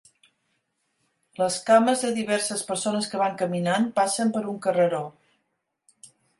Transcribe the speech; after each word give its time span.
Les 1.41 1.57
cames 1.67 2.01
de 2.07 2.15
diverses 2.15 2.65
persones 2.71 3.11
que 3.13 3.21
van 3.25 3.37
caminant 3.43 3.87
passen 4.03 4.35
per 4.39 4.45
un 4.57 4.61
carreró. 4.67 5.07